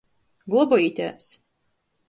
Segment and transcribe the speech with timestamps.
[0.53, 1.31] Globojitēs!